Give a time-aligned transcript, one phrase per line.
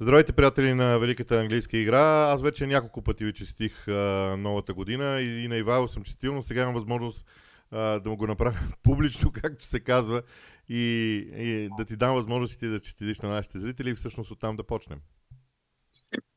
[0.00, 2.30] Здравейте, приятели на Великата английска игра.
[2.32, 6.34] Аз вече няколко пъти ви честих а, новата година и, и на Ивайло съм честил,
[6.34, 7.26] но сега имам възможност
[7.70, 10.22] а, да му го направя публично, както се казва,
[10.68, 10.82] и,
[11.38, 14.98] и да ти дам възможностите да честиш на нашите зрители и всъщност оттам да почнем.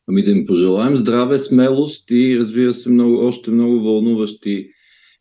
[0.08, 4.72] Ами да им пожелаем здраве, смелост и разбира се много, още много вълнуващи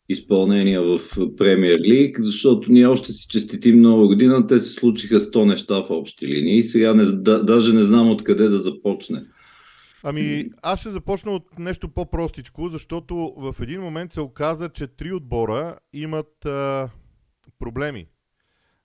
[0.09, 0.99] изпълнения в
[1.37, 5.89] Премьер Лиг, защото ние още си честитим нова година, те се случиха 100 неща в
[5.89, 9.23] общи линии и сега не, да, даже не знам откъде да започне.
[10.03, 15.13] Ами, аз ще започна от нещо по-простичко, защото в един момент се оказа, че три
[15.13, 16.89] отбора имат а,
[17.59, 18.07] проблеми.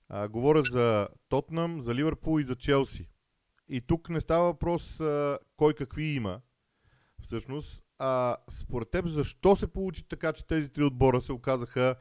[0.08, 3.08] А, говоря за Тотнам, за Ливърпул и за Челси.
[3.68, 6.40] И тук не става въпрос а, кой какви има,
[7.22, 11.94] всъщност, а, според теб, защо се получи така, че тези три отбора се оказаха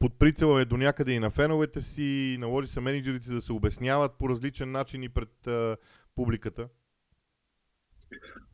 [0.00, 4.28] под прицела до някъде и на феновете си, наложи се менеджерите да се обясняват по
[4.28, 5.76] различен начин и пред а,
[6.16, 6.68] публиката?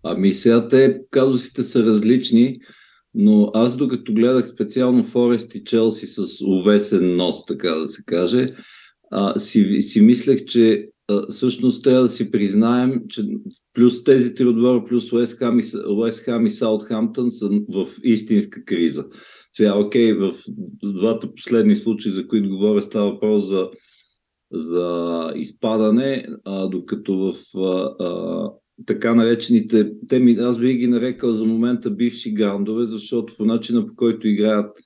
[0.03, 2.56] Ами сега те казусите са различни,
[3.15, 8.48] но аз докато гледах специално Форест и Челси с увесен нос, така да се каже,
[9.11, 10.89] а, си, си мислех, че
[11.30, 13.22] всъщност трябва да си признаем, че
[13.75, 18.64] плюс тези три отбора, плюс Уест Хам и, Уест Хам и Саутхамптън са в истинска
[18.64, 19.05] криза.
[19.53, 20.33] Сега, окей, в
[20.83, 23.70] двата последни случаи, за които говоря, става въпрос за,
[24.53, 28.50] за изпадане, а, докато в а, а,
[28.86, 33.86] така наречените, те ми, аз би ги нарекал за момента бивши грандове, защото по начина
[33.86, 34.78] по който играят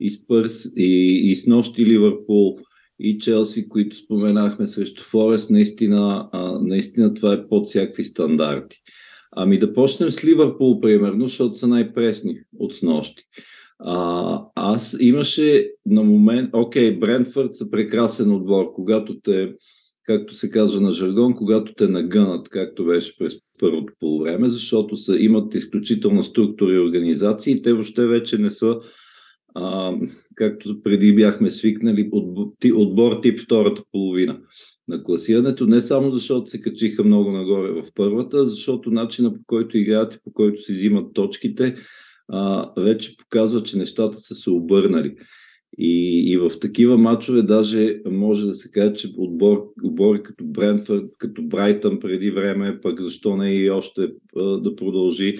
[0.00, 2.58] и Спърс, и, и с нощи Ливърпул,
[3.00, 8.76] и Челси, които споменахме срещу Форест, наистина, а, наистина това е под всякакви стандарти.
[9.32, 13.24] Ами да почнем с Ливърпул, примерно, защото са най-пресни от снощи.
[13.78, 19.52] А, аз имаше на момент, окей, Брентфорд са прекрасен отбор, когато те,
[20.04, 25.18] както се казва на жаргон, когато те нагънат, както беше през първото полувреме, защото са,
[25.18, 28.80] имат изключителна структура и организации те въобще вече не са
[29.54, 29.94] а,
[30.34, 32.10] както преди бяхме свикнали,
[32.74, 34.40] отбор тип втората половина
[34.88, 39.78] на класирането, не само защото се качиха много нагоре в първата, защото начина по който
[39.78, 41.76] играят и по който си взимат точките,
[42.28, 45.16] а, вече показва, че нещата са се обърнали.
[45.78, 51.04] И, и в такива матчове даже може да се каже, че отбор, отбори като Брентфорд,
[51.18, 55.38] като Брайтън преди време, пък защо не и още а, да продължи,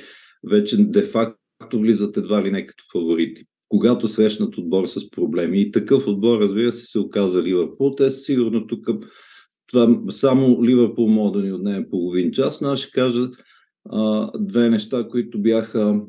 [0.50, 5.60] вече де-факто влизат едва ли не като фаворити когато срещнат отбор с проблеми.
[5.60, 7.94] И такъв отбор, разбира се, се оказа Ливърпул.
[7.94, 8.88] Те са сигурно тук
[9.66, 13.30] това, само Ливърпул може да ни отнеме половин час, но аз ще кажа
[13.91, 16.00] а, две неща, които бяха,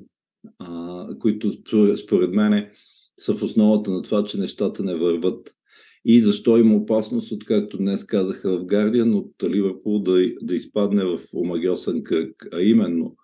[0.60, 1.52] а, които
[1.96, 2.70] според мен
[3.20, 5.56] са в основата на това, че нещата не върват.
[6.06, 11.06] И защо има опасност, от както днес казаха в Гардиан, от Ливърпул да, да изпадне
[11.06, 13.16] в омагиосен кръг, а именно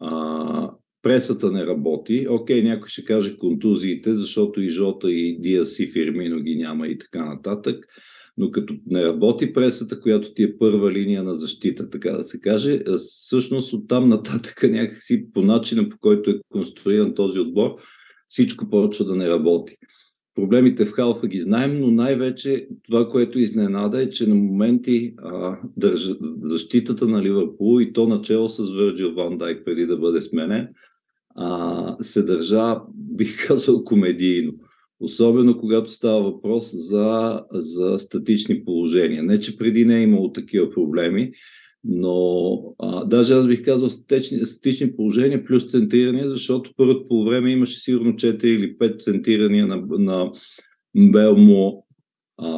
[0.00, 0.70] а,
[1.02, 2.26] пресата не работи.
[2.30, 6.98] Окей, някой ще каже контузиите, защото и Жота, и Диас, и Фирмино ги няма и
[6.98, 7.84] така нататък.
[8.36, 12.40] Но като не работи пресата, която ти е първа линия на защита, така да се
[12.40, 17.70] каже, всъщност оттам нататък някакси по начина, по който е конструиран този отбор,
[18.28, 19.76] всичко почва да не работи.
[20.34, 25.58] Проблемите в Халфа ги знаем, но най-вече това, което изненада е, че на моменти а,
[25.76, 30.68] държа, защитата на Ливърпул и то начало с Върджил Ван Дайк преди да бъде сменен,
[31.34, 34.52] а, се държа, бих казал, комедийно.
[35.00, 39.22] Особено когато става въпрос за, за статични положения.
[39.22, 41.32] Не, че преди не е имало такива проблеми,
[41.84, 47.50] но а, даже аз бих казал статични, статични положения плюс центриране, защото първото по време
[47.50, 50.32] имаше сигурно 4 или 5 центрирания на, на
[50.96, 51.86] Белмо
[52.38, 52.50] а,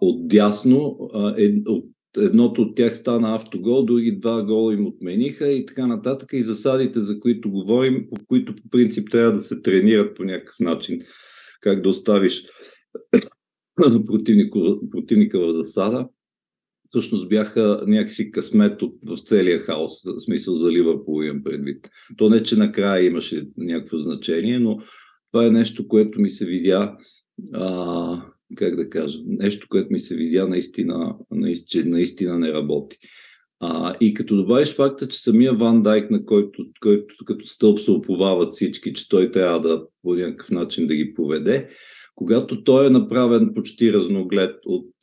[0.00, 1.84] от дясно, а, е, от
[2.16, 6.32] едното от тях стана автогол, други два гола им отмениха и така нататък.
[6.32, 10.60] И засадите, за които говорим, по които по принцип трябва да се тренират по някакъв
[10.60, 11.00] начин,
[11.60, 12.46] как да оставиш
[14.90, 16.08] противника, в засада,
[16.88, 21.78] всъщност бяха някакси късмет от, в целия хаос, в смисъл за Ливърпул имам предвид.
[22.16, 24.78] То не, че накрая имаше някакво значение, но
[25.32, 26.96] това е нещо, което ми се видя
[27.52, 32.96] а, как да кажа, нещо, което ми се видя наистина, наистина, наистина не работи.
[33.60, 37.90] А, и като добавиш факта, че самия Ван Дайк, на който, който като стълб се
[37.90, 41.68] оповават всички, че той трябва да по някакъв начин да ги поведе,
[42.14, 44.94] когато той е направен почти разноглед от,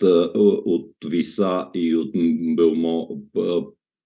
[0.65, 2.11] от Виса и от
[2.55, 3.21] Белмо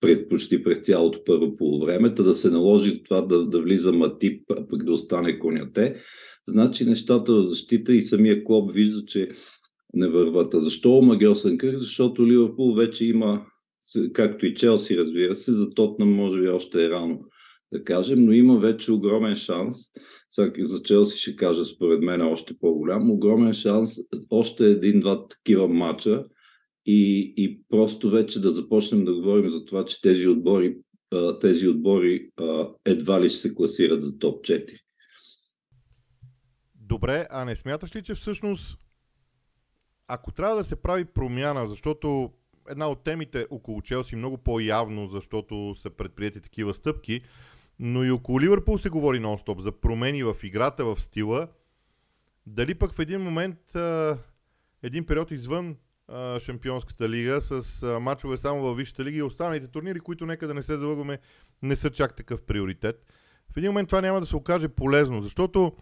[0.01, 4.67] през, почти през цялото първо полувреме, да се наложи това да, да влиза Матип, а
[4.67, 5.95] пък да остане коняте,
[6.47, 9.29] значи нещата в защита и самия клуб вижда, че
[9.93, 10.53] не върват.
[10.53, 11.77] А защо омагиосен кръг?
[11.77, 13.45] Защото Ливърпул вече има
[14.13, 17.19] както и Челси, разбира се, за Тотнам може би още е рано
[17.73, 19.77] да кажем, но има вече огромен шанс,
[20.59, 23.95] за Челси ще кажа според мен още по-голям, огромен шанс
[24.29, 26.25] още един-два такива матча
[26.85, 30.77] и, и просто вече да започнем да говорим за това, че тези отбори,
[31.41, 32.29] тези отбори
[32.85, 34.86] едва ли ще се класират за топ 4.
[36.87, 38.79] Добре, а не смяташ ли, че всъщност
[40.07, 42.33] ако трябва да се прави промяна, защото
[42.69, 47.21] една от темите около Челси много по-явно, защото са предприяти такива стъпки,
[47.79, 51.47] но и около Ливърпул се говори нон-стоп за промени в играта, в стила.
[52.45, 53.59] Дали пък в един момент,
[54.83, 55.77] един период извън
[56.39, 60.63] Шампионската лига с мачове само във Висшата лига и останалите турнири, които нека да не
[60.63, 61.19] се залъгваме,
[61.61, 63.05] не са чак такъв приоритет.
[63.53, 65.75] В един момент това няма да се окаже полезно, защото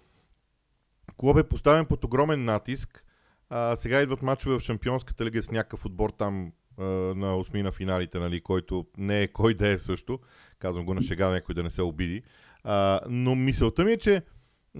[1.17, 3.06] клуб е поставен под огромен натиск.
[3.50, 6.83] А, сега идват мачове в Шампионската лига с някакъв отбор там а,
[7.15, 10.19] на осми на финалите, нали, който не е кой да е също.
[10.59, 12.23] Казвам го на шега, някой да не се обиди.
[12.63, 14.21] А, но мисълта ми е, че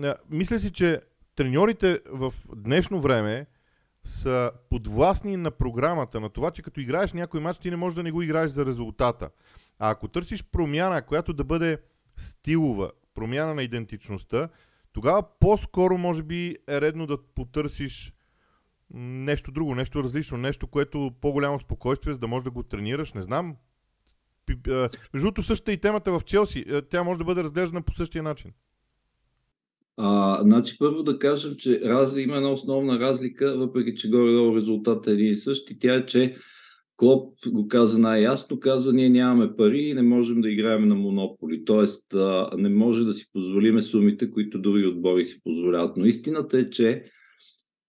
[0.04, 1.02] а, мисля си, че
[1.36, 3.46] треньорите в днешно време
[4.04, 8.04] са подвластни на програмата, на това, че като играеш някой матч, ти не можеш да
[8.04, 9.30] не го играеш за резултата.
[9.80, 11.78] А ако търсиш промяна, която да бъде
[12.18, 14.50] стилова, промяна на идентичността,
[14.96, 18.14] тогава по-скоро може би е редно да потърсиш
[18.94, 23.22] нещо друго, нещо различно, нещо, което по-голямо спокойствие, за да можеш да го тренираш, не
[23.22, 23.56] знам.
[24.68, 26.66] Между другото, същата и темата в Челси.
[26.90, 28.52] Тя може да бъде разглеждана по същия начин.
[29.98, 35.08] А, значи първо да кажем, че раз, има една основна разлика, въпреки че горе-долу резултатът
[35.08, 36.36] е един и същ, и тя е, че
[36.98, 41.66] Клоп го каза най-ясно, казва, ние нямаме пари и не можем да играем на монополи.
[41.66, 42.06] Тоест,
[42.58, 45.98] не може да си позволиме сумите, които други отбори си позволяват.
[45.98, 47.04] Но истината е, че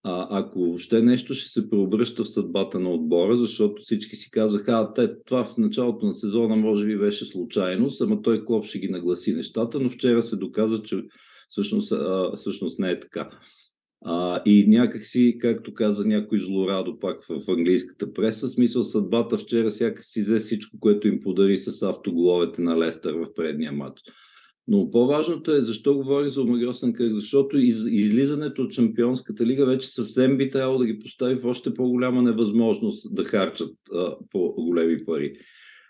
[0.03, 4.73] а, ако въобще нещо ще се преобръща в съдбата на отбора, защото всички си казаха,
[4.73, 8.79] а те, това в началото на сезона може би беше случайно, само той Клоп ще
[8.79, 11.02] ги нагласи нещата, но вчера се доказа, че
[11.49, 13.31] всъщност, а, всъщност не е така.
[14.04, 20.06] А, и някакси, както каза някой злорадо пак в, английската преса, смисъл съдбата вчера сякаш
[20.16, 24.00] взе всичко, което им подари с автоголовете на Лестър в предния матч.
[24.69, 29.88] Но по-важното е защо говори за омагиосен кръг, защото из, излизането от Чемпионската лига вече
[29.88, 35.38] съвсем би трябвало да ги постави в още по-голяма невъзможност да харчат а, по-големи пари.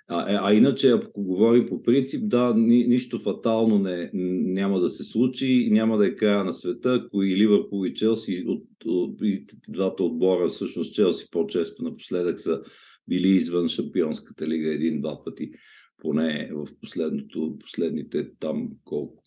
[0.09, 4.89] А, е, а иначе, ако говорим по принцип, да, ни, нищо фатално не, няма да
[4.89, 9.19] се случи, няма да е края на света, ако и Ливърпул и Челси, от, от,
[9.23, 12.63] и двата отбора, всъщност Челси по-често напоследък са
[13.09, 15.51] били извън Шампионската лига един-два пъти,
[15.99, 19.23] поне в последното, последните там колко,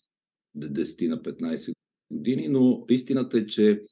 [0.58, 1.72] 10 на 15
[2.10, 3.82] години, но истината е, че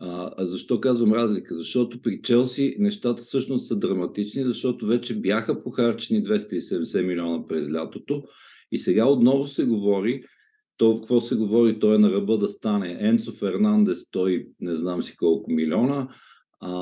[0.00, 1.54] а, а защо казвам разлика?
[1.54, 8.22] Защото при Челси нещата всъщност са драматични, защото вече бяха похарчени 270 милиона през лятото
[8.72, 10.24] и сега отново се говори,
[10.76, 12.96] то какво се говори, той е на ръба да стане.
[13.00, 16.08] Енцо Фернандес, той не знам си колко милиона,
[16.60, 16.72] а,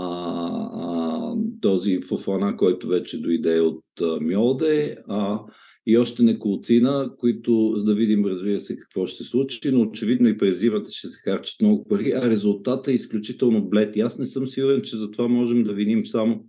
[0.72, 5.40] а, този Фофана, който вече дойде от а, Мьолде, а,
[5.86, 10.28] и още неколцина, които за да видим, разбира се, какво ще се случи, но очевидно
[10.28, 13.96] и през зимата ще се харчат много пари, а резултатът е изключително блед.
[13.96, 16.44] И аз не съм сигурен, че за това можем да виним само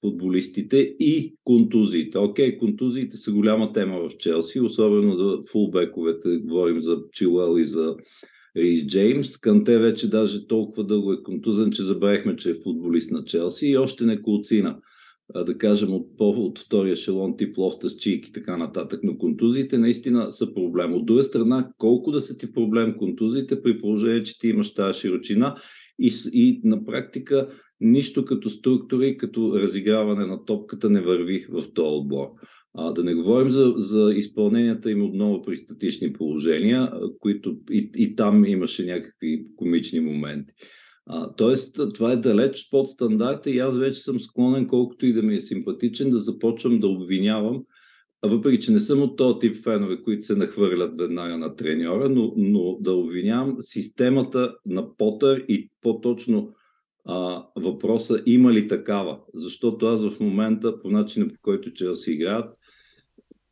[0.00, 2.18] футболистите и контузиите.
[2.18, 7.96] Окей, контузиите са голяма тема в Челси, особено за фулбековете, говорим за Чилуел и за
[8.56, 9.36] Рейс Джеймс.
[9.36, 13.76] Канте вече даже толкова дълго е контузен, че забравихме, че е футболист на Челси и
[13.76, 14.78] още неколцина
[15.34, 19.00] да кажем, от, от втория шелон тип лофта с чийки и така нататък.
[19.02, 20.94] Но контузиите наистина са проблем.
[20.94, 25.00] От друга страна, колко да са ти проблем контузиите, при положение, че ти имаш тази
[25.00, 25.56] широчина
[25.98, 27.48] и, и на практика
[27.80, 32.26] нищо като структури, като разиграване на топката не върви в този отбор.
[32.74, 38.14] А, да не говорим за, за изпълненията им отново при статични положения, които и, и
[38.14, 40.52] там имаше някакви комични моменти.
[41.06, 45.22] А, тоест, това е далеч под стандарта и аз вече съм склонен, колкото и да
[45.22, 47.62] ми е симпатичен, да започвам да обвинявам,
[48.22, 52.32] въпреки, че не съм от този тип фенове, които се нахвърлят веднага на треньора, но,
[52.36, 56.52] но да обвинявам системата на Потър и по-точно
[57.04, 59.18] а, въпроса има ли такава.
[59.34, 62.54] Защото аз в момента, по начина по който че си играят,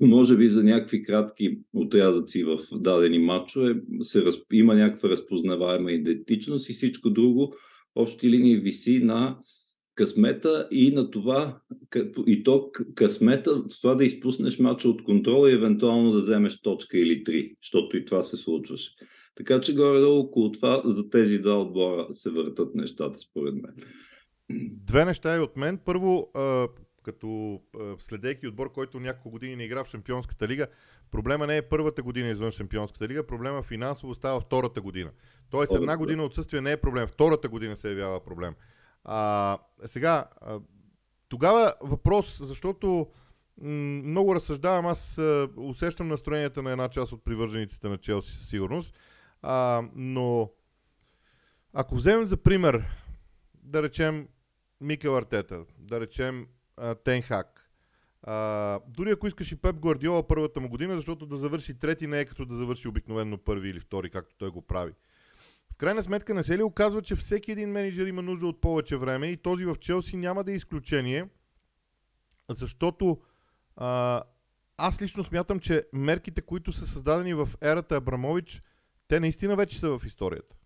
[0.06, 4.34] може би за някакви кратки отрязъци в дадени матчове се раз...
[4.52, 7.54] има някаква разпознаваема идентичност и всичко друго
[7.94, 9.38] общи линии виси на
[9.94, 11.60] късмета и на това,
[12.26, 17.24] и то късмета, това да изпуснеш мача от контрола и евентуално да вземеш точка или
[17.24, 18.90] три, защото и това се случваше.
[19.34, 23.74] Така че горе-долу около това за тези два отбора се въртат нещата, според мен.
[24.86, 25.78] Две неща и от мен.
[25.84, 26.32] Първо,
[27.02, 27.60] като
[27.98, 30.66] следейки отбор, който няколко години не игра в Шампионската лига,
[31.10, 35.10] проблема не е първата година извън Шампионската лига, проблема финансово става втората година.
[35.50, 38.54] Тоест една година отсъствие не е проблем, втората година се явява проблем.
[39.04, 40.24] А, сега,
[41.28, 43.06] тогава въпрос, защото
[43.62, 45.20] много разсъждавам, аз
[45.56, 48.94] усещам настроенията на една част от привържениците на Челси със сигурност,
[49.42, 50.50] а, но
[51.72, 52.84] ако вземем за пример,
[53.54, 54.28] да речем
[54.80, 56.46] Микел Артета, да речем
[57.04, 57.70] Тенхак,
[58.22, 62.20] а, дори ако искаш и Пеп Гвардиола първата му година, защото да завърши трети не
[62.20, 64.92] е като да завърши обикновено първи или втори, както той го прави.
[65.72, 68.96] В крайна сметка не се ли оказва, че всеки един менеджер има нужда от повече
[68.96, 71.28] време и този в Челси няма да е изключение,
[72.50, 73.20] защото
[73.76, 74.22] а,
[74.76, 78.62] аз лично смятам, че мерките, които са създадени в ерата Абрамович,
[79.08, 80.56] те наистина вече са в историята.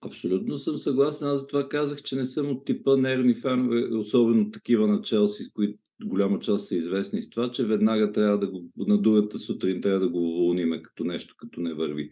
[0.00, 1.28] Абсолютно съм съгласен.
[1.28, 5.52] Аз за това казах, че не съм от типа нервни фенове, особено такива на Челси,
[5.52, 9.80] които голяма част са известни с това, че веднага трябва да го на другата сутрин
[9.80, 12.10] трябва да го уволниме като нещо, като не върви.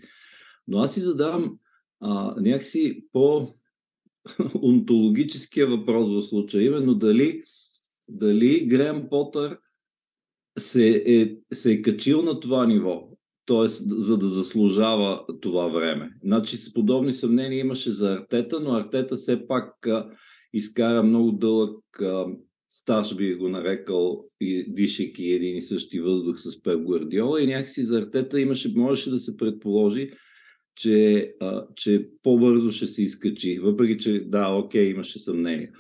[0.69, 1.59] Но аз си задавам
[2.01, 3.55] а, някакси по
[4.63, 7.43] онтологическия въпрос в случая, именно дали,
[8.09, 9.59] дали Грем Потър
[10.59, 13.09] се е, се е качил на това ниво,
[13.47, 13.69] т.е.
[13.89, 16.11] за да заслужава това време.
[16.25, 20.11] Значи с подобни съмнения имаше за Артета, но Артета все пак а,
[20.53, 22.27] изкара много дълъг а,
[22.69, 27.83] стаж, би го нарекал, и дишайки един и същи въздух с Пеп Гвардиола и някакси
[27.83, 30.11] за Артета имаше, можеше да се предположи,
[30.77, 35.71] че, а, че по-бързо ще се изкачи, въпреки че да, окей, имаше съмнение.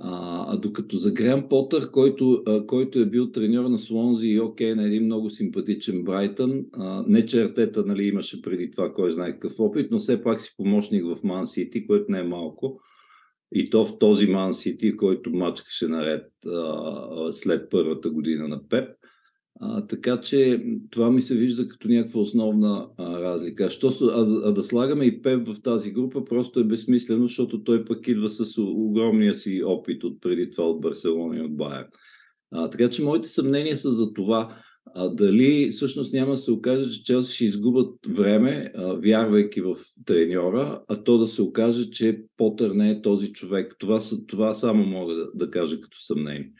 [0.00, 4.40] А, а докато за Грем Потър, който, а, който е бил треньор на Слонзи и
[4.40, 9.10] окей, на един много симпатичен Брайтън, а, не че Артета нали, имаше преди това кой
[9.10, 12.80] знае какъв опит, но все пак си помощник в Ман Сити, което не е малко.
[13.54, 18.88] И то в този Ман Сити, който мачкаше наред а, след първата година на Пеп.
[19.60, 23.70] А, така че това ми се вижда като някаква основна а, разлика.
[23.70, 27.84] Що, а, а да слагаме и Пеп в тази група просто е безсмислено, защото той
[27.84, 31.86] пък идва с огромния си опит от преди това от Барселона и от Байер.
[32.50, 34.56] А, така че моите съмнения са за това
[34.94, 39.76] а, дали всъщност няма да се окаже, че Челси ще изгубят време, а, вярвайки в
[40.04, 43.76] треньора, а то да се окаже, че Потър не е този човек.
[43.78, 46.52] Това, това само мога да, да кажа като съмнение.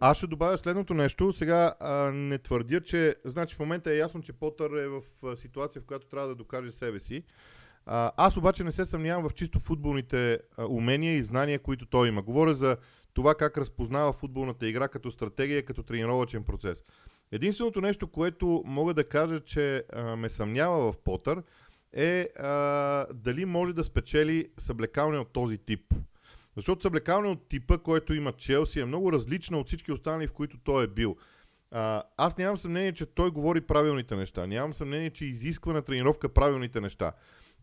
[0.00, 1.32] Аз ще добавя следното нещо.
[1.32, 3.16] Сега а, не твърдя, че...
[3.24, 5.02] Значи в момента е ясно, че Потър е в
[5.36, 7.22] ситуация, в която трябва да докаже себе си.
[7.86, 12.08] А, аз обаче не се съмнявам в чисто футболните а, умения и знания, които той
[12.08, 12.22] има.
[12.22, 12.76] Говоря за
[13.14, 16.84] това как разпознава футболната игра като стратегия, като тренировачен процес.
[17.32, 21.42] Единственото нещо, което мога да кажа, че а, ме съмнява в Потър,
[21.92, 25.94] е а, дали може да спечели съблекалне от този тип.
[26.56, 30.58] Защото съблекалне от типа, който има Челси, е много различна от всички останали, в които
[30.58, 31.16] той е бил.
[31.70, 34.46] А, аз нямам съмнение, че той говори правилните неща.
[34.46, 37.12] Нямам съмнение, че изисква на тренировка правилните неща.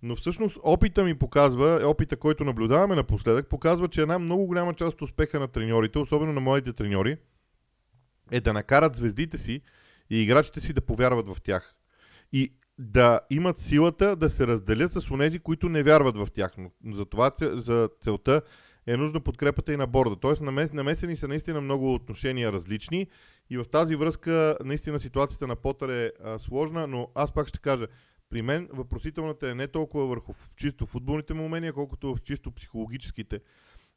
[0.03, 4.93] Но всъщност опита ми показва, опита, който наблюдаваме напоследък, показва, че една много голяма част
[4.93, 7.17] от успеха на треньорите, особено на моите треньори,
[8.31, 9.62] е да накарат звездите си
[10.10, 11.75] и играчите си да повярват в тях.
[12.33, 16.51] И да имат силата да се разделят с онези, които не вярват в тях.
[16.57, 18.41] Но за това за целта
[18.88, 20.15] е нужна подкрепата и на борда.
[20.15, 20.41] Тоест
[20.73, 23.07] намесени са наистина много отношения различни
[23.50, 27.59] и в тази връзка наистина ситуацията на Потър е а, сложна, но аз пак ще
[27.59, 27.88] кажа,
[28.29, 33.39] при мен въпросителната е не толкова върху чисто футболните му умения, колкото в чисто психологическите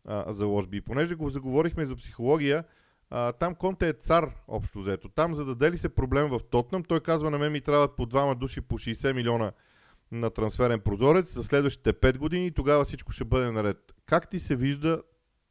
[0.04, 0.76] а, заложби.
[0.76, 2.64] И понеже го заговорихме за психология,
[3.10, 5.08] а, там Конте е цар, общо взето.
[5.08, 8.06] Там, за да дели се проблем в Тотнам, той казва на мен ми трябват по
[8.06, 9.52] двама души по 60 милиона
[10.21, 13.94] на трансферен прозорец за следващите 5 години и тогава всичко ще бъде наред.
[14.06, 15.02] Как ти се вижда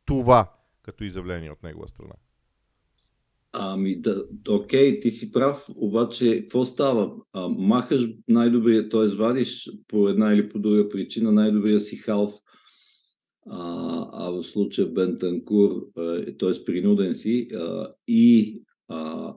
[0.06, 0.54] това
[0.84, 2.14] като изявление от негова страна?
[3.56, 7.16] Ами, да, окей, ти си прав, обаче какво става?
[7.34, 9.08] А, махаш най-добрия, т.е.
[9.08, 12.32] вадиш по една или по друга причина най-добрия си халф,
[13.50, 15.72] а, а в случая Бентанкур,
[16.40, 16.66] т.е.
[16.66, 19.34] принуден си, а, и а,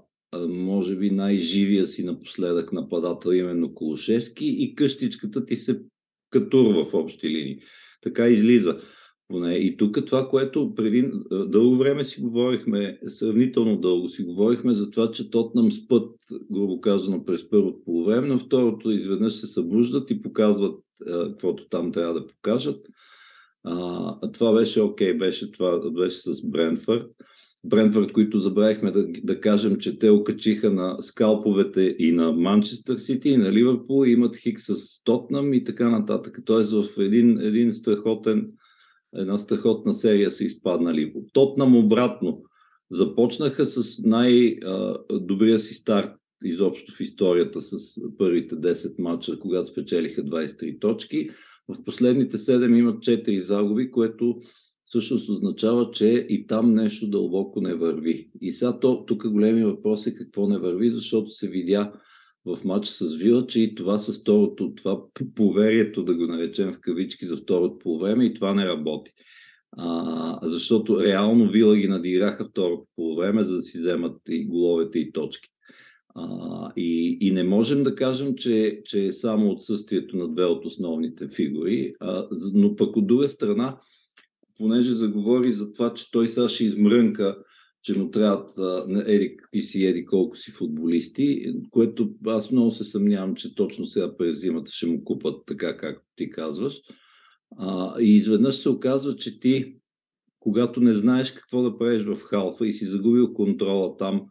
[0.48, 5.80] може би най-живия си напоследък нападател, именно Колошевски, и къщичката ти се
[6.30, 7.58] катурва в общи линии.
[8.02, 8.80] Така излиза.
[9.44, 15.10] И тук това, което преди дълго време си говорихме, сравнително дълго си говорихме за това,
[15.10, 16.16] че Тотнам спът,
[16.52, 22.14] грубо казано, през първото полувреме, но второто изведнъж се събуждат и показват каквото там трябва
[22.14, 22.86] да покажат.
[23.64, 27.10] А, това беше окей, okay, беше, това беше с Бренфърд.
[27.68, 33.28] Брентфорд, които забравихме да, да кажем, че те окачиха на скалповете и на Манчестър Сити,
[33.28, 36.38] и на Ливърпул, имат хик с Тотнам и така нататък.
[36.44, 38.48] Тоест в един, един страхотен,
[39.16, 41.12] една страхотна серия са изпаднали.
[41.32, 42.42] Тотнам обратно.
[42.90, 46.10] започнаха с най-добрия си старт
[46.44, 51.30] изобщо в историята с първите 10 мача, когато спечелиха 23 точки.
[51.68, 54.40] В последните 7 имат 4 загуби, което
[54.86, 58.30] всъщност означава, че и там нещо дълбоко не върви.
[58.40, 61.92] И сега тук големия въпрос е какво не върви, защото се видя
[62.44, 65.00] в матча с Вила, че и това с второто, това
[65.34, 69.10] поверието, да го наречем в кавички за второто по време, и това не работи.
[69.72, 74.98] А, защото реално Вила ги надиграха второто по време, за да си вземат и головете
[74.98, 75.48] и точки.
[76.14, 80.64] А, и, и не можем да кажем, че, че е само отсъствието на две от
[80.64, 83.78] основните фигури, а, но пък от друга страна,
[84.58, 87.36] понеже заговори за това, че той сега ще измрънка,
[87.82, 88.56] че му трябват
[88.88, 93.86] на еди какви си еди колко си футболисти, което аз много се съмнявам, че точно
[93.86, 96.80] сега през зимата ще му купат така, както ти казваш.
[97.58, 99.76] А, и изведнъж се оказва, че ти,
[100.38, 104.22] когато не знаеш какво да правиш в халфа и си загубил контрола там,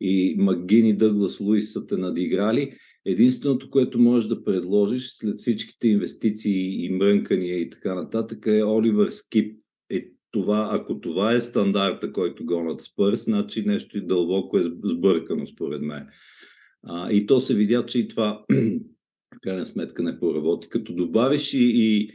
[0.00, 2.72] и Макгин и Дъглас Луис са те надиграли,
[3.04, 9.10] единственото, което можеш да предложиш след всичките инвестиции и мрънкания и така нататък е Оливър
[9.10, 9.60] Скип.
[10.28, 15.46] Е, това, ако това е стандарта, който гонат Спърс, значи нещо и дълбоко е сбъркано
[15.46, 16.06] според мен.
[16.82, 18.44] А, и то се видя, че и това
[19.36, 20.68] в крайна сметка не поработи.
[20.68, 22.10] Като добавиш и, и,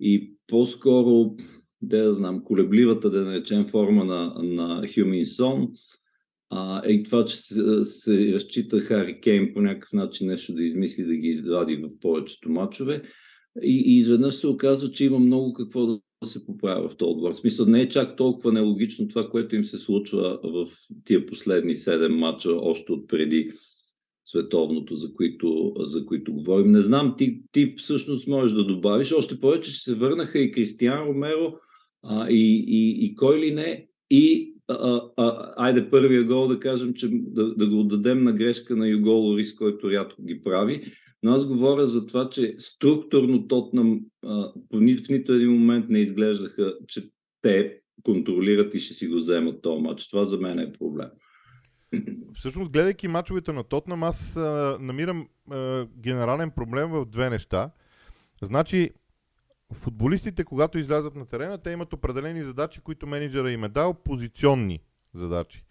[0.00, 1.36] и по-скоро,
[1.82, 5.68] да я знам, колебливата, да наречем форма на, на Хюминсон,
[6.50, 11.04] а, и това, че се, се разчита Хари Кейн по някакъв начин нещо да измисли,
[11.04, 13.02] да ги извади в повечето мачове.
[13.62, 17.32] И, и изведнъж се оказва, че има много какво да се поправя в този отбор.
[17.32, 20.66] В смисъл не е чак толкова нелогично това, което им се случва в
[21.04, 23.52] тия последни седем мача, още от преди
[24.24, 26.70] световното, за които, за които говорим.
[26.70, 29.12] Не знам, ти, ти всъщност можеш да добавиш.
[29.12, 31.54] Още повече, че се върнаха и Кристиан Ромеро,
[32.02, 36.94] а, и, и, и кой ли не, и а, а, айде първия гол да кажем,
[36.94, 40.82] че да, да го отдадем на грешка на Юго Лорис, който рядко ги прави.
[41.22, 44.00] Но аз говоря за това, че структурно Тотнам
[44.72, 47.10] в нито един момент не изглеждаха, че
[47.42, 50.08] те контролират и ще си го вземат този матч.
[50.08, 51.08] Това за мен е проблем.
[52.34, 57.70] Всъщност, гледайки мачовете на Тотнам, аз а, намирам а, генерален проблем в две неща.
[58.42, 58.90] Значи,
[59.72, 64.80] футболистите, когато излязат на терена, те имат определени задачи, които менеджера им е дал, позиционни
[65.14, 65.64] задачи.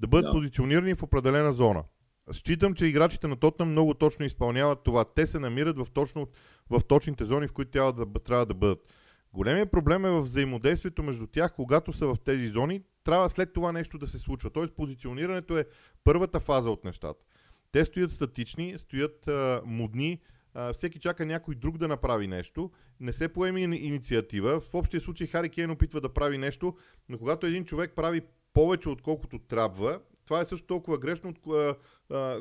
[0.00, 0.32] Да бъдат да.
[0.32, 1.84] позиционирани в определена зона.
[2.30, 5.04] Считам, че играчите на Тотнам много точно изпълняват това.
[5.04, 6.28] Те се намират в, точно,
[6.70, 8.92] в точните зони, в които трябва да, трябва да бъдат.
[9.32, 13.72] Големият проблем е в взаимодействието между тях, когато са в тези зони, трябва след това
[13.72, 14.50] нещо да се случва.
[14.50, 15.66] Тоест позиционирането е
[16.04, 17.24] първата фаза от нещата.
[17.72, 20.20] Те стоят статични, стоят а, мудни,
[20.54, 24.60] а, всеки чака някой друг да направи нещо, не се поеми инициатива.
[24.60, 26.76] В общия случай Хари Кейн опитва да прави нещо,
[27.08, 28.20] но когато един човек прави
[28.52, 30.00] повече отколкото трябва,
[30.32, 31.34] това е също толкова грешно,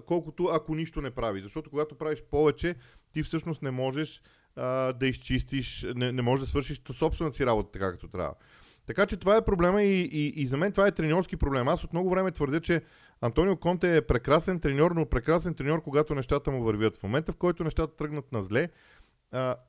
[0.06, 1.41] колкото ако нищо не прави.
[1.41, 2.75] Защото когато правиш повече,
[3.13, 4.21] ти всъщност не можеш
[4.95, 8.34] да изчистиш, не, не можеш да свършиш собствената си работа така, както трябва.
[8.86, 11.67] Така че това е проблема и, и, и за мен това е треньорски проблем.
[11.67, 12.82] Аз от много време твърдя, че
[13.21, 16.97] Антонио Конте е прекрасен треньор, но прекрасен треньор, когато нещата му вървят.
[16.97, 18.69] В момента, в който нещата тръгнат на зле,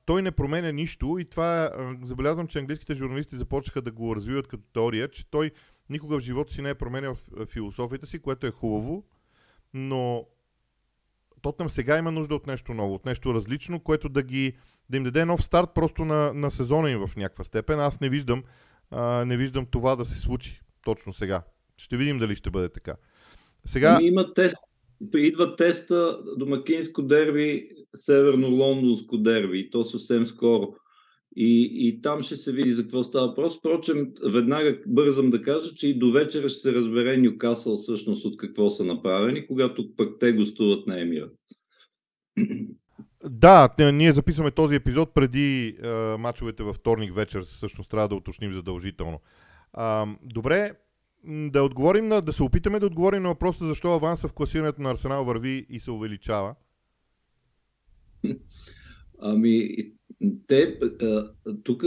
[0.07, 4.49] той не променя нищо и това а, забелязвам, че английските журналисти започнаха да го развиват
[4.49, 5.51] като теория, че той
[5.91, 7.17] никога в живота си не е променял
[7.49, 9.05] философията си, което е хубаво,
[9.75, 10.27] но
[11.43, 14.53] Тотнам сега има нужда от нещо ново, от нещо различно, което да ги
[14.91, 17.81] да им даде нов старт просто на, на сезона им в някаква степен.
[17.81, 18.45] Аз не виждам,
[18.91, 21.43] а, не виждам това да се случи точно сега.
[21.77, 22.97] Ще видим дали ще бъде така.
[23.65, 23.99] Сега...
[24.03, 24.55] Има тест.
[25.15, 30.75] Идва теста домакинско дерби, северно-лондонско дерби и то съвсем скоро.
[31.37, 33.59] И, и там ще се види за какво става въпрос.
[33.59, 38.37] Впрочем, веднага бързам да кажа, че и до вечера ще се разбере Нюкасъл всъщност от
[38.37, 41.31] какво са направени, когато пък те гостуват на Емира.
[43.25, 48.53] Да, ние записваме този епизод преди е, мачовете във вторник вечер, всъщност трябва да уточним
[48.53, 49.21] задължително.
[49.73, 50.73] А, добре,
[51.25, 54.91] да отговорим на, да се опитаме да отговорим на въпроса защо аванса в класирането на
[54.91, 56.55] Арсенал върви и се увеличава.
[59.19, 59.69] Ами,
[60.47, 60.79] те,
[61.65, 61.85] тук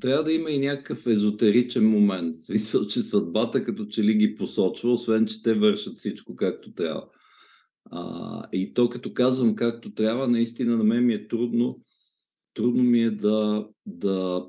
[0.00, 2.40] трябва да има и някакъв езотеричен момент.
[2.40, 7.04] Смисъл, че съдбата като че ли ги посочва, освен, че те вършат всичко както трябва.
[7.90, 11.80] А, и то като казвам както трябва, наистина на мен ми е трудно,
[12.54, 14.46] трудно ми е да, да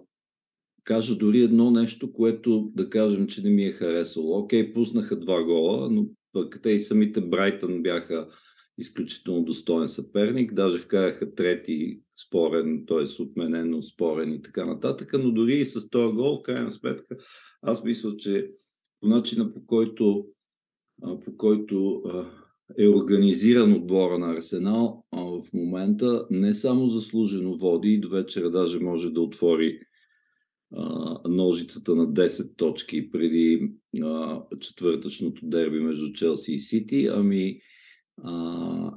[0.84, 4.40] кажа дори едно нещо, което да кажем, че не ми е харесало.
[4.40, 8.28] Окей, пуснаха два гола, но пък те и самите Брайтън бяха
[8.78, 10.54] изключително достоен съперник.
[10.54, 13.22] Даже вкараха трети спорен, т.е.
[13.22, 15.14] отменено спорен и така нататък.
[15.20, 17.18] Но дори и с този гол, в крайна сметка,
[17.62, 18.52] аз мисля, че
[19.02, 20.26] по начина по който,
[21.26, 22.04] по който
[22.78, 28.80] е организиран отбора на Арсенал в момента, не само заслужено води и до вечера даже
[28.80, 29.80] може да отвори
[31.28, 33.72] ножицата на 10 точки преди
[34.60, 37.60] четвъртъчното дерби между Челси и Сити, ами
[38.24, 38.94] а,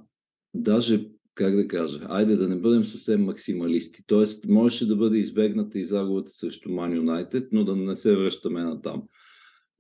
[0.54, 4.02] даже, как да кажа, айде да не бъдем съвсем максималисти.
[4.06, 8.62] Тоест, можеше да бъде избегната и загубата срещу Ман Юнайтед, но да не се връщаме
[8.62, 9.02] на там.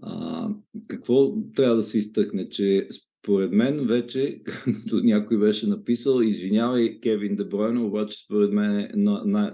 [0.02, 0.48] А,
[0.88, 7.36] какво трябва да се изтъкне, че според мен вече, както някой беше написал, извинявай Кевин
[7.36, 8.90] Дебройна, обаче според мен е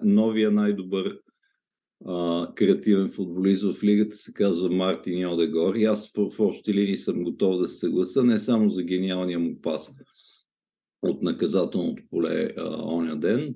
[0.03, 1.19] новия най-добър
[2.05, 5.75] а, креативен футболист в лигата се казва Мартин Йодегор.
[5.75, 9.39] И аз в, в общи линии съм готов да се съгласа не само за гениалния
[9.39, 9.91] му пас
[11.03, 13.55] от наказателното поле а, оня ден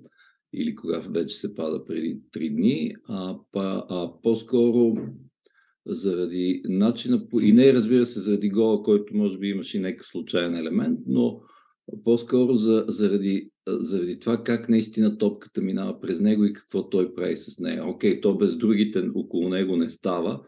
[0.54, 4.94] или когато вече се пада преди три дни, а, па, а по-скоро
[5.86, 10.56] заради начина, и не разбира се заради гола, който може би имаше и някакъв случайен
[10.56, 11.40] елемент, но
[12.04, 17.36] по-скоро за, заради, заради това как наистина топката минава през него и какво той прави
[17.36, 17.88] с нея.
[17.88, 20.40] Окей, то без другите около него не става,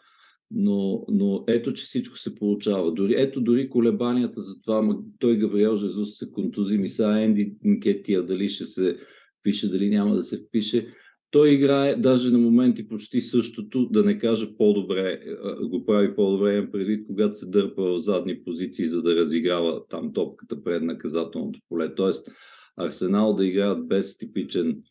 [0.50, 2.92] но, но ето, че всичко се получава.
[2.92, 8.48] Дори, ето дори колебанията за това, той Габриел Жезус се контузи, миса Енди Нкетия дали
[8.48, 8.96] ще се
[9.42, 10.86] пише, дали няма да се впише.
[11.30, 15.20] Той играе даже на моменти почти същото, да не кажа по-добре,
[15.62, 20.62] го прави по-добре, преди когато се дърпа в задни позиции, за да разиграва там топката
[20.64, 21.94] пред наказателното поле.
[21.94, 22.28] Тоест,
[22.76, 24.82] Арсенал да играят без типичен,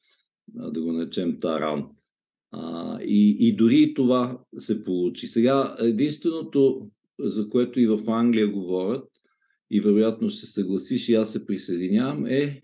[0.48, 1.86] да го наречем, таран.
[2.52, 5.28] А, и, и дори и това се получи.
[5.28, 6.90] Сега, единственото,
[7.20, 9.08] за което и в Англия говорят,
[9.72, 12.62] и вероятно ще съгласиш и аз се присъединявам, е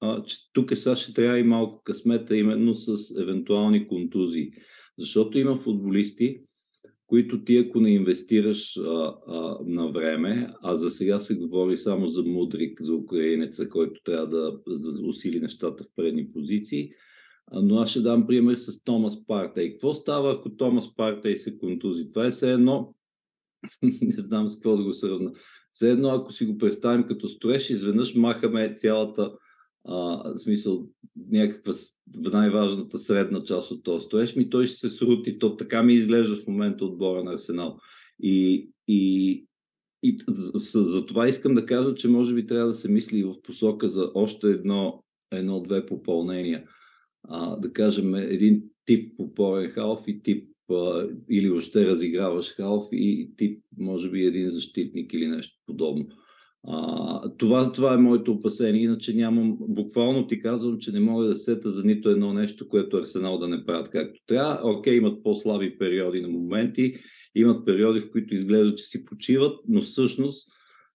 [0.00, 4.52] а, че тук сега ще трябва и малко късмета именно с евентуални контузии.
[4.98, 6.40] Защото има футболисти,
[7.06, 12.06] които ти ако не инвестираш а, а, на време, а за сега се говори само
[12.06, 14.58] за Мудрик, за украинеца, който трябва да,
[15.02, 16.90] усили нещата в предни позиции,
[17.52, 19.62] но аз ще дам пример с Томас Парта.
[19.62, 22.08] И какво става, ако Томас Парта и се контузи?
[22.08, 22.94] Това е все едно,
[23.82, 25.32] не знам с какво да го сравна,
[25.72, 29.32] все едно ако си го представим като строеж, изведнъж махаме цялата
[29.88, 30.88] а, в смисъл
[31.32, 31.72] някаква
[32.32, 35.38] най-важната средна част от този стоеж, ми той ще се срути.
[35.38, 37.78] То така ми изглежда в момента отбора на Арсенал.
[38.22, 39.46] И, и,
[40.02, 43.34] и за, за това искам да кажа, че може би трябва да се мисли в
[43.42, 46.64] посока за още едно, едно-две попълнения.
[47.28, 53.30] А, да кажем, един тип опорен халф и тип а, или още разиграваш халф и
[53.36, 56.06] тип, може би, един защитник или нещо подобно.
[56.68, 58.82] А, това, това е моето опасение.
[58.82, 62.96] Иначе нямам, буквално ти казвам, че не мога да сета за нито едно нещо, което
[62.96, 64.70] Арсенал да не правят както трябва.
[64.70, 66.94] Окей, имат по-слаби периоди на моменти,
[67.34, 70.48] имат периоди, в които изглежда, че си почиват, но всъщност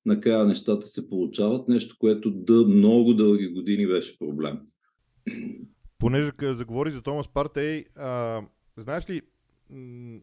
[0.06, 1.68] накрая нещата се получават.
[1.68, 4.60] Нещо, което да, много дълги години беше проблем.
[6.00, 8.42] Понеже заговори за Томас Партей, а,
[8.78, 9.22] знаеш ли,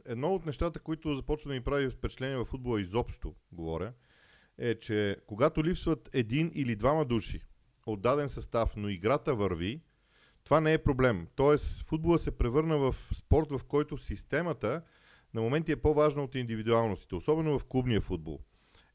[0.07, 3.93] едно от нещата, които започва да ми прави впечатление в футбола изобщо, говоря,
[4.59, 7.41] е, че когато липсват един или двама души
[7.87, 9.81] от даден състав, но играта върви,
[10.45, 11.27] това не е проблем.
[11.35, 14.83] Тоест, футбола се превърна в спорт, в който системата
[15.35, 18.41] на моменти е по-важна от индивидуалностите, особено в клубния футбол.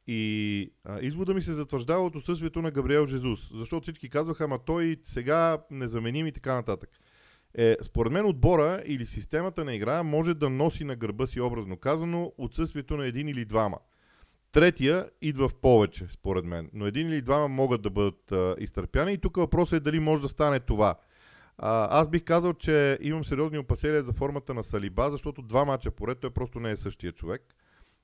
[0.07, 4.59] И а, извода ми се затвърждава от отсъствието на Габриел Жезус, защото всички казваха, ама
[4.65, 6.89] той сега незаменим и така нататък.
[7.57, 11.77] Е, според мен отбора или системата на игра може да носи на гърба си образно
[11.77, 13.77] казано отсъствието на един или двама.
[14.53, 16.69] Третия идва в повече, според мен.
[16.73, 19.13] Но един или двама могат да бъдат а, изтърпяни.
[19.13, 20.95] И тук въпросът е дали може да стане това.
[21.57, 25.91] А, аз бих казал, че имам сериозни опасения за формата на Салиба, защото два мача
[25.91, 27.41] поред той просто не е същия човек.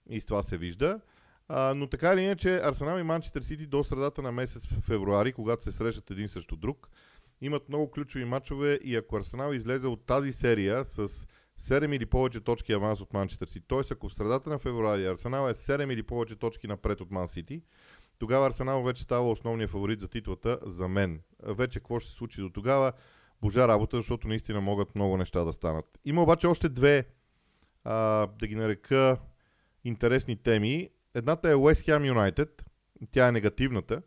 [0.10, 1.00] И с това се вижда.
[1.48, 5.64] А, но така или иначе, Арсенал и Манчестър Сити до средата на месец февруари, когато
[5.64, 6.90] се срещат един срещу друг,
[7.42, 11.28] имат много ключови матчове и ако Арсенал излезе от тази серия с
[11.60, 13.66] 7 или повече точки аванс от Манчестър Сити.
[13.68, 17.28] Тоест, ако в средата на февруари Арсенал е 7 или повече точки напред от Ман
[17.28, 17.62] Сити,
[18.20, 21.22] тогава Арсенал вече става основния фаворит за титлата за мен.
[21.44, 22.92] Вече какво ще се случи до тогава?
[23.42, 26.00] Божа работа, защото наистина могат много неща да станат.
[26.06, 27.08] Има обаче още две,
[27.84, 29.18] а, да ги нарека,
[29.84, 30.90] интересни теми.
[31.16, 32.50] Едната е West Ham United,
[33.12, 34.02] тя е негативната,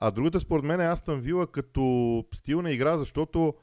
[0.00, 3.54] а другата според мен е Астън Вила като стил на игра, защото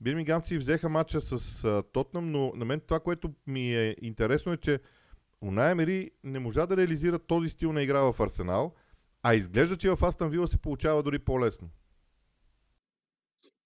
[0.00, 4.56] Бирмингамци взеха матча с а, Тотнам, но на мен това, което ми е интересно е,
[4.56, 4.80] че
[5.42, 8.74] Унай Емери не можа да реализира този стил на игра в Арсенал,
[9.22, 11.70] а изглежда, че в Астан Вила се получава дори по-лесно.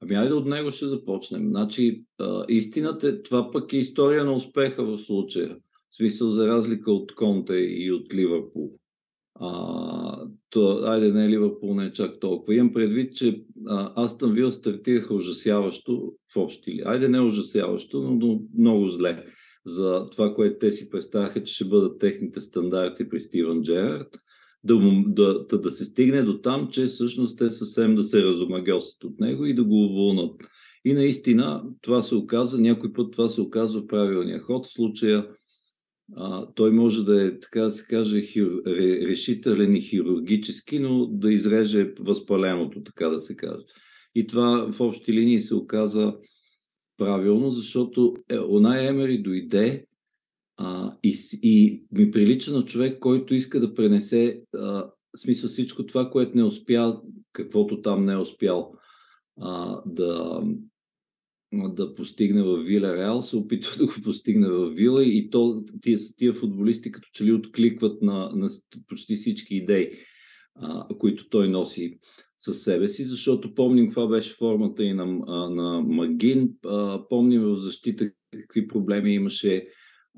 [0.02, 1.48] Ами айде от него ще започнем.
[1.48, 5.56] Значи, а, истината е, това пък е история на успеха в случая.
[5.90, 8.78] В смисъл, за разлика от Конте и от Ливърпул.
[9.40, 12.54] А, то, айде, не Ливърпул не е чак толкова.
[12.54, 13.44] Имам предвид, че
[13.96, 16.82] Астън Вил стартираха ужасяващо в общи ли.
[16.84, 19.24] Айде не ужасяващо, но, но много зле
[19.66, 24.08] за това, което те си представяха, че ще бъдат техните стандарти при Стивън Джерард,
[24.64, 29.04] да, да, да, да се стигне до там, че всъщност те съвсем да се разомагосат
[29.04, 30.40] от него и да го уволнат.
[30.84, 34.66] И наистина това се оказа, някой път това се оказва правилния ход.
[34.66, 35.28] В случая
[36.16, 38.50] а, той може да е, така да се каже, хир,
[39.08, 43.64] решителен и хирургически, но да изреже възпаленото, така да се каже.
[44.14, 46.14] И това в общи линии се оказа
[46.96, 49.86] правилно, защото е, Онай Емери дойде
[50.56, 56.10] а, и, и ми прилича на човек, който иска да пренесе а, смисъл всичко това,
[56.10, 57.00] което не успя,
[57.32, 58.72] каквото там не е успял
[59.40, 60.42] а, да,
[61.62, 65.98] да постигне в Вила Реал, се опитва да го постигне в Вила и то, тия,
[66.16, 68.48] тия футболисти като че ли откликват на, на
[68.88, 69.90] почти всички идеи,
[70.54, 71.98] а, които той носи
[72.38, 75.06] със себе си, защото помним каква беше формата и на,
[75.50, 79.66] на Магин, а, помним в защита какви проблеми имаше.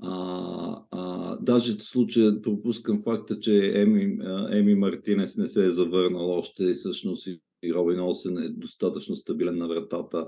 [0.02, 4.18] А, а, даже в случая пропускам факта, че Еми,
[4.50, 7.26] Еми Мартинес не се е завърнал още, всъщност
[7.62, 10.26] и Робин Олсен е достатъчно стабилен на вратата.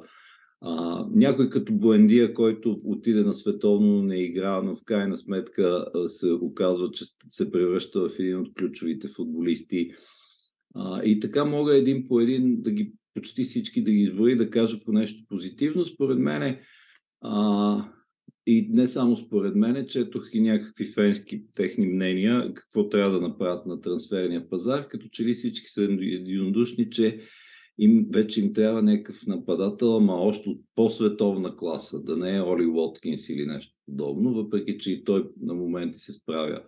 [0.61, 6.33] А, някой като Буендия, който отиде на световно, не игра, но в крайна сметка се
[6.33, 9.91] оказва, че се превръща в един от ключовите футболисти.
[10.75, 14.51] А, и така мога един по един да ги почти всички да ги изброи, да
[14.51, 15.85] кажа по нещо позитивно.
[15.85, 16.57] Според мен
[17.21, 17.85] а,
[18.47, 23.67] и не само според мен, четох и някакви фенски техни мнения, какво трябва да направят
[23.67, 27.21] на трансферния пазар, като че ли всички са единодушни, че
[27.79, 32.67] им, вече им трябва някакъв нападател, ама още от по-световна класа, да не е Оли
[32.67, 36.63] Уоткинс или нещо подобно, въпреки че и той на моменти се справя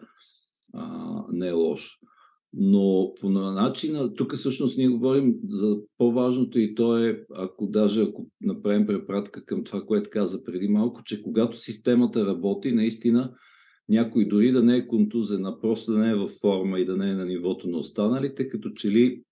[0.75, 1.99] а, не е лошо.
[2.53, 8.27] Но по начин, тук всъщност ние говорим за по-важното и то е, ако даже ако
[8.41, 13.35] направим препратка към това, което каза преди малко, че когато системата работи, наистина
[13.89, 16.97] някой дори да не е контузен, а просто да не е във форма и да
[16.97, 19.23] не е на нивото на останалите, като че ли,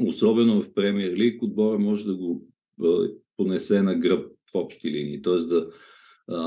[0.00, 2.48] особено в премиер лиг, отбора може да го
[3.36, 5.36] понесе на гръб в общи линии, т.е.
[5.36, 5.70] да,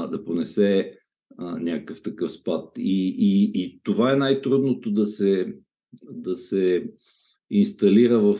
[0.08, 0.98] да понесе
[1.40, 2.72] някакъв такъв спад.
[2.78, 5.56] И, и, и това е най-трудното да се
[6.04, 6.92] да се
[7.50, 8.36] инсталира в,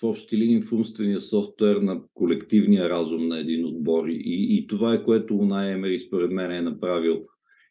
[0.00, 4.08] в общи линии в умствения софтуер на колективния разум на един отбор.
[4.08, 7.24] И, и това е което Унай Емери според мен е направил.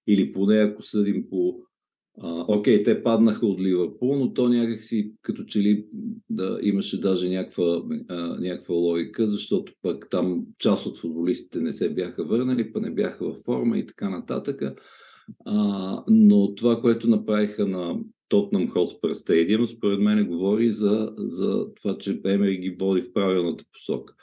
[0.07, 1.55] Или поне ако съдим по...
[2.21, 5.85] А, окей, те паднаха от Ливърпул, но то някакси като че ли
[6.29, 11.93] да, имаше даже някаква, а, някаква логика, защото пък там част от футболистите не се
[11.93, 14.61] бяха върнали, па не бяха във форма и така нататък.
[15.45, 17.99] А, но това, което направиха на,
[18.33, 23.63] Тотнам Хотспър Стадиум, според мен говори за, за това, че Емери ги води в правилната
[23.73, 24.13] посока.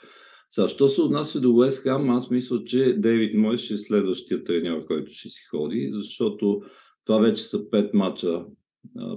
[0.49, 4.43] Сега, що се отнася до Уест Хам, аз мисля, че Дейвид Мой ще е следващия
[4.43, 6.61] треньор, който ще си ходи, защото
[7.05, 8.45] това вече са пет мача,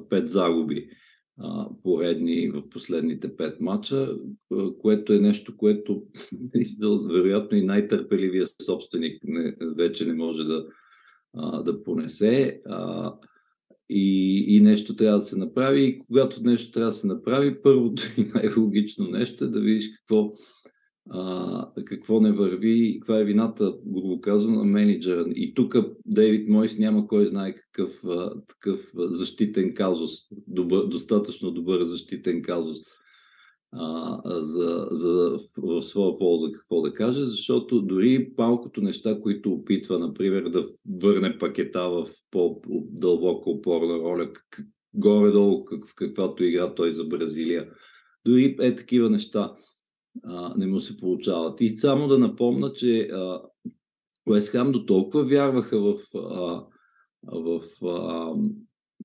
[0.09, 0.88] пет загуби
[1.83, 4.16] поредни в последните пет мача,
[4.79, 6.03] което е нещо, което
[7.12, 9.23] вероятно и най-търпеливия собственик
[9.77, 10.66] вече не може да,
[11.62, 12.61] да понесе.
[13.88, 15.85] И, и нещо трябва да се направи.
[15.85, 20.33] И когато нещо трябва да се направи, първото и най-логично нещо е да видиш какво,
[21.11, 25.25] а, какво не върви и каква е вината, грубо казвам, на менеджера.
[25.35, 30.11] И тук Дейвид Мойс няма кой знае какъв а, такъв защитен казус,
[30.47, 32.79] добър, достатъчно добър защитен казус
[33.73, 39.99] а, за, за, в своя полза какво да каже, защото дори малкото неща, които опитва,
[39.99, 40.69] например, да
[41.03, 44.33] върне пакета в по-дълбока опорна роля,
[44.95, 47.71] горе-долу в каквато игра той за Бразилия,
[48.27, 49.55] дори е такива неща
[50.22, 51.61] а, не му се получават.
[51.61, 53.11] И само да напомна, че
[54.27, 56.66] Уест Хам до толкова вярваха в, а,
[57.22, 58.35] в а,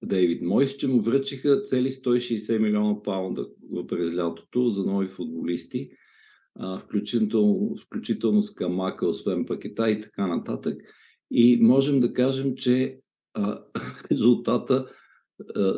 [0.04, 3.48] Дейвид Мойс, че му връчиха цели 160 милиона паунда
[3.88, 5.90] през лятото за нови футболисти,
[6.80, 10.82] включително, включително с Камака, освен пакета и така нататък.
[11.32, 13.00] И можем да кажем, че
[13.34, 13.64] а,
[14.12, 14.90] резултата а,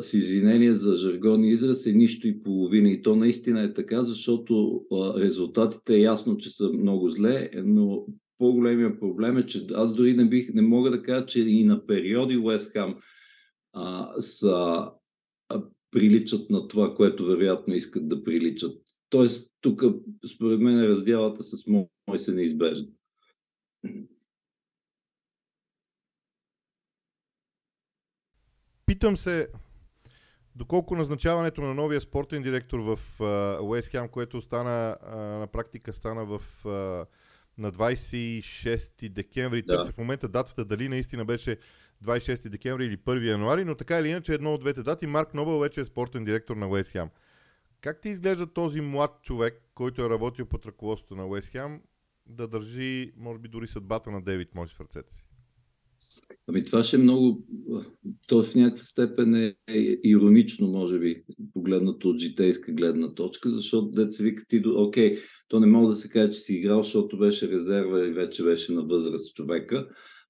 [0.00, 2.90] с извинение за жаргон израз е нищо и половина.
[2.90, 4.82] И то наистина е така, защото
[5.16, 8.06] резултатите е ясно, че са много зле, но
[8.38, 11.86] по-големия проблем е, че аз дори не, бих, не мога да кажа, че и на
[11.86, 12.96] периоди Уест Хам
[13.72, 14.90] а, са,
[15.48, 18.82] а, приличат на това, което вероятно искат да приличат.
[19.10, 19.84] Тоест, тук,
[20.34, 22.88] според мен, разделата с мой се неизбежна.
[28.92, 29.48] Питам се,
[30.56, 32.98] доколко назначаването на новия спортен директор в
[33.62, 36.68] Уест Хем, което стана а, на практика стана в а,
[37.58, 39.76] на 26 декември, да.
[39.76, 41.56] търся в момента датата дали наистина беше
[42.04, 45.58] 26 декември или 1 януари, но така или иначе едно от двете дати, Марк Нобъл
[45.58, 47.10] вече е спортен директор на Уест Хем.
[47.80, 51.82] Как ти изглежда този млад човек, който е работил под ръководството на Уест Хем,
[52.26, 55.24] да държи, може би, дори съдбата на Девид Мойс в ръцете си?
[56.48, 57.46] Ами това ще е много,
[58.26, 59.54] то в някаква степен е,
[60.04, 65.66] иронично, може би, погледнато от житейска гледна точка, защото деца вика ти, окей, то не
[65.66, 69.34] мога да се каже, че си играл, защото беше резерва и вече беше на възраст
[69.34, 69.88] човека,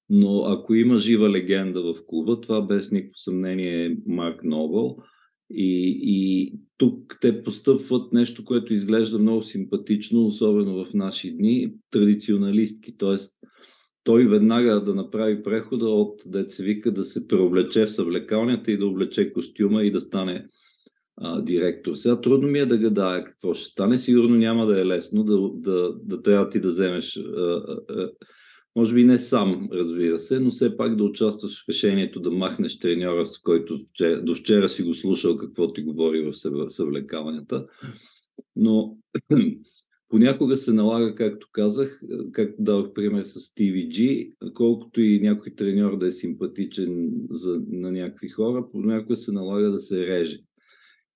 [0.09, 4.97] но ако има жива легенда в клуба, това без никакво съмнение е Марк Нобъл.
[5.55, 12.97] И, и тук те постъпват нещо, което изглежда много симпатично, особено в наши дни, традиционалистки,
[12.97, 13.17] т.е
[14.03, 18.87] той веднага да направи прехода от деца вика да се преоблече в съвлекалнята и да
[18.87, 20.47] облече костюма и да стане
[21.17, 21.95] а, директор.
[21.95, 23.97] Сега трудно ми е да гадая какво ще стане.
[23.97, 28.11] Сигурно няма да е лесно да, да, да трябва ти да вземеш, а, а,
[28.75, 32.79] може би не сам, разбира се, но все пак да участваш в решението да махнеш
[32.79, 36.33] треньора, с който вчера, до вчера си го слушал какво ти говори в
[36.69, 37.65] съвлекаванията.
[38.55, 38.97] Но
[40.13, 46.07] Понякога се налага, както казах, както дадох пример с TVG, колкото и някой треньор да
[46.07, 50.39] е симпатичен за, на някакви хора, понякога се налага да се реже.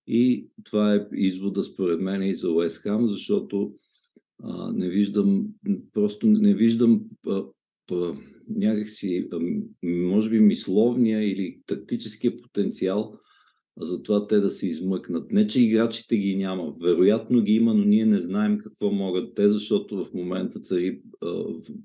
[0.08, 3.74] И това е извода според мен и за Уест Хам, защото
[4.44, 5.48] а, не виждам,
[5.94, 7.44] просто не виждам а,
[7.92, 8.14] а,
[8.50, 9.40] някакси, а,
[9.84, 13.20] може би, мисловния или тактическия потенциал
[13.80, 15.32] за това те да се измъкнат.
[15.32, 16.74] Не, че играчите ги няма.
[16.82, 21.02] Вероятно ги има, но ние не знаем какво могат те, защото в момента цари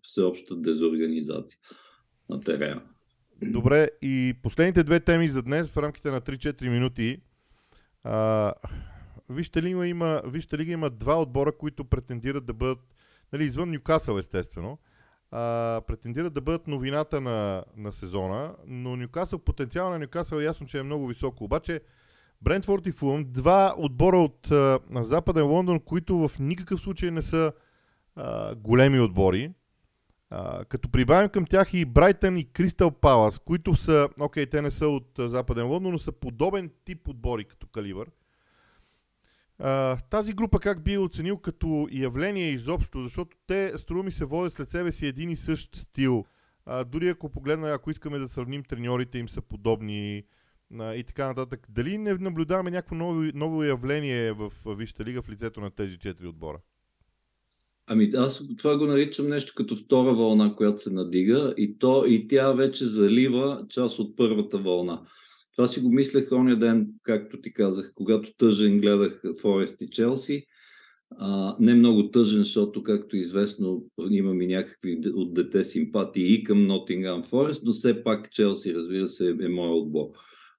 [0.03, 1.59] всеобща дезорганизация
[2.31, 2.83] на терена.
[3.43, 7.19] Добре, и последните две теми за днес в рамките на 3-4 минути.
[8.05, 8.53] А,
[9.31, 12.79] вижте, ли има, вижте ли има два отбора, които претендират да бъдат,
[13.33, 14.79] нали, извън Нюкасъл естествено,
[15.33, 20.67] а, претендират да бъдат новината на, на сезона, но Нюкасъл, потенциал на Нюкасъл е ясно,
[20.67, 21.45] че е много високо.
[21.45, 21.81] Обаче
[22.43, 27.53] Брентфорд и Фулъм, два отбора от а, Западен Лондон, които в никакъв случай не са
[28.17, 29.53] а, големи отбори.
[30.31, 34.71] А, като прибавим към тях и Брайтън и Кристал Палас, които са, окей, те не
[34.71, 38.11] са от а, Западен Лондон, но са подобен тип отбори като калибър.
[40.11, 44.71] Тази група как би оценил като явление изобщо, защото те, струва ми се, водят след
[44.71, 46.25] себе си един и същ стил.
[46.67, 50.23] А, дори ако погледна, ако искаме да сравним треньорите им са подобни
[50.79, 51.67] а, и така нататък.
[51.69, 56.27] Дали не наблюдаваме някакво ново, ново явление в Висшата лига в лицето на тези четири
[56.27, 56.59] отбора?
[57.87, 62.29] Ами аз това го наричам нещо като втора вълна, която се надига и, то, и
[62.29, 65.03] тя вече залива част от първата вълна.
[65.57, 70.47] Това си го мислех оня ден, както ти казах, когато тъжен гледах Форест и Челси.
[71.19, 76.67] А, не много тъжен, защото, както известно, имам и някакви от дете симпатии и към
[76.67, 80.09] Нотингам Форест, но все пак Челси, разбира се, е мой отбор.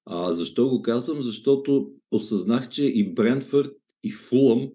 [0.06, 1.22] А, защо го казвам?
[1.22, 3.72] Защото осъзнах, че и Брентфорд,
[4.04, 4.70] и Фулъм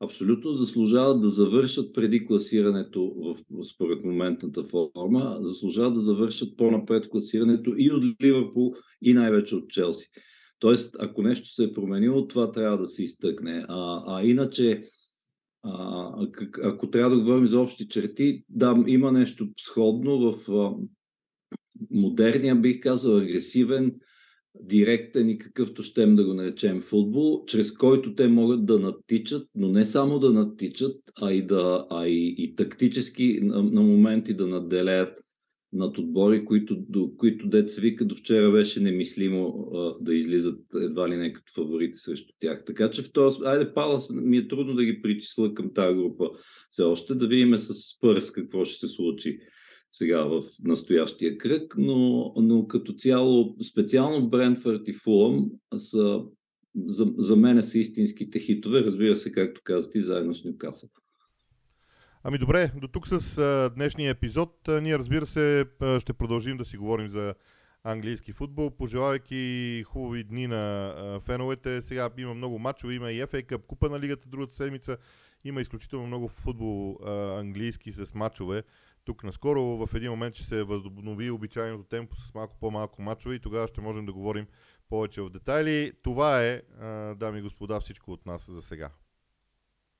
[0.00, 7.74] абсолютно заслужават да завършат преди класирането в, според моментната форма, заслужават да завършат по-напред класирането
[7.78, 10.10] и от Ливърпул, и най-вече от Челси.
[10.58, 13.64] Тоест, ако нещо се е променило, това трябва да се изтъкне.
[13.68, 14.82] А, а иначе,
[15.62, 16.12] а,
[16.62, 20.74] ако трябва да говорим за общи черти, да, има нещо сходно в а,
[21.90, 23.94] модерния, бих казал, агресивен,
[24.60, 29.68] директен и какъвто щем да го наречем футбол, чрез който те могат да надтичат, но
[29.68, 34.46] не само да надтичат, а и, да, а и, и тактически на, на моменти да
[34.46, 35.18] надделеят
[35.72, 41.08] над отбори, които, до, които деца вика до вчера беше немислимо а, да излизат едва
[41.08, 42.64] ли не като фаворити срещу тях.
[42.64, 43.38] Така че в този...
[43.44, 46.30] Айде, Палас ми е трудно да ги причисля към тази група
[46.68, 49.38] все още, да видим с Спърс какво ще се случи
[49.96, 56.22] сега в настоящия кръг, но, но като цяло, специално Брентфорд и Фулъм са,
[56.86, 60.88] за, за мен са истинските хитове, разбира се, както казах, и заедно с Нюкасъл.
[62.24, 64.68] Ами добре, до тук с а, днешния епизод.
[64.68, 65.64] А, ние разбира се
[66.00, 67.34] ще продължим да си говорим за
[67.84, 71.82] английски футбол, пожелавайки хубави дни на а, феновете.
[71.82, 74.96] Сега има много матчове, има и FA Cup, Купа на лигата другата седмица.
[75.44, 78.62] Има изключително много футбол а, английски с матчове
[79.04, 83.40] тук наскоро в един момент ще се възобнови обичайното темпо с малко по-малко мачове и
[83.40, 84.46] тогава ще можем да говорим
[84.88, 85.92] повече в детайли.
[86.02, 86.62] Това е,
[87.14, 88.90] дами и господа, всичко от нас за сега.